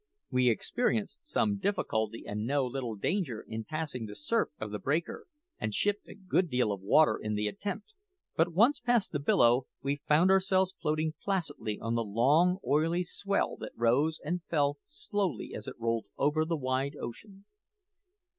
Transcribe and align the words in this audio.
We 0.31 0.49
experienced 0.49 1.19
some 1.21 1.59
difficulty 1.59 2.23
and 2.25 2.43
no 2.47 2.65
little 2.65 2.95
danger 2.95 3.45
in 3.47 3.65
passing 3.65 4.07
the 4.07 4.15
surf 4.15 4.49
of 4.59 4.71
the 4.71 4.79
breaker, 4.79 5.27
and 5.59 5.71
shipped 5.75 6.07
a 6.07 6.15
good 6.15 6.49
deal 6.49 6.71
of 6.71 6.81
water 6.81 7.19
in 7.21 7.35
the 7.35 7.45
attempt; 7.47 7.93
but 8.35 8.51
once 8.51 8.79
past 8.79 9.11
the 9.11 9.19
billow, 9.19 9.67
we 9.83 9.97
found 10.07 10.31
ourselves 10.31 10.73
floating 10.81 11.13
placidly 11.23 11.79
on 11.79 11.93
the 11.93 12.03
long, 12.03 12.57
oily 12.65 13.03
swell 13.03 13.55
that 13.57 13.73
rose 13.75 14.19
and 14.25 14.41
fell 14.45 14.79
slowly 14.87 15.53
as 15.53 15.67
it 15.67 15.79
rolled 15.79 16.07
over 16.17 16.45
the 16.45 16.57
wide 16.57 16.95
ocean. 16.99 17.45